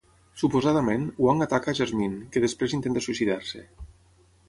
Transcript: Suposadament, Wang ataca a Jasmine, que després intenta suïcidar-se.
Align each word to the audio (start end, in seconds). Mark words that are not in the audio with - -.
Suposadament, 0.43 1.03
Wang 1.27 1.45
ataca 1.47 1.71
a 1.75 1.81
Jasmine, 1.81 2.25
que 2.33 2.45
després 2.49 2.77
intenta 2.81 3.07
suïcidar-se. 3.09 3.67